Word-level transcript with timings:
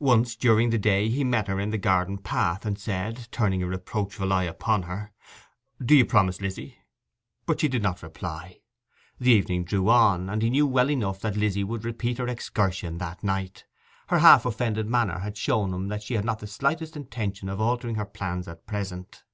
Once 0.00 0.34
during 0.34 0.70
the 0.70 0.78
day 0.78 1.10
he 1.10 1.22
met 1.22 1.48
her 1.48 1.60
in 1.60 1.68
the 1.68 1.76
garden 1.76 2.16
path, 2.16 2.64
and 2.64 2.78
said, 2.78 3.28
turning 3.30 3.62
a 3.62 3.66
reproachful 3.66 4.32
eye 4.32 4.44
upon 4.44 4.84
her, 4.84 5.12
'Do 5.84 5.94
you 5.94 6.06
promise, 6.06 6.40
Lizzy?' 6.40 6.78
But 7.44 7.60
she 7.60 7.68
did 7.68 7.82
not 7.82 8.02
reply. 8.02 8.62
The 9.20 9.32
evening 9.32 9.64
drew 9.64 9.90
on, 9.90 10.30
and 10.30 10.40
he 10.40 10.48
knew 10.48 10.66
well 10.66 10.90
enough 10.90 11.20
that 11.20 11.36
Lizzy 11.36 11.62
would 11.62 11.84
repeat 11.84 12.16
her 12.16 12.26
excursion 12.26 13.02
at 13.02 13.22
night—her 13.22 14.20
half 14.20 14.46
offended 14.46 14.88
manner 14.88 15.18
had 15.18 15.36
shown 15.36 15.88
that 15.88 16.02
she 16.02 16.14
had 16.14 16.24
not 16.24 16.38
the 16.38 16.46
slightest 16.46 16.96
intention 16.96 17.50
of 17.50 17.60
altering 17.60 17.96
her 17.96 18.06
plans 18.06 18.48
at 18.48 18.66
present. 18.66 19.24